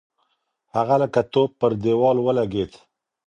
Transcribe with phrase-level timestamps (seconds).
[0.73, 2.71] هلک لکه توپ پر دېوال ولگېد.